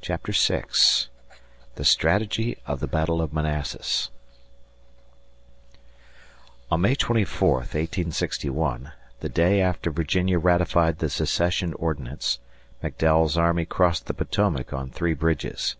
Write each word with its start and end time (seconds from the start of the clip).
CHAPTER 0.00 0.32
VI 0.32 0.64
THE 1.74 1.84
STRATEGY 1.84 2.56
OF 2.66 2.80
THE 2.80 2.86
BATTLE 2.86 3.20
OF 3.20 3.34
MANASSAS 3.34 4.08
ON 6.70 6.80
May 6.80 6.94
24, 6.94 7.50
1861, 7.56 8.92
the 9.20 9.28
day 9.28 9.60
after 9.60 9.90
Virginia 9.90 10.38
ratified 10.38 11.00
the 11.00 11.10
Secession 11.10 11.74
Ordinance, 11.74 12.38
McDowell's 12.82 13.36
army 13.36 13.66
crossed 13.66 14.06
the 14.06 14.14
Potomac 14.14 14.72
on 14.72 14.88
three 14.88 15.12
bridges. 15.12 15.76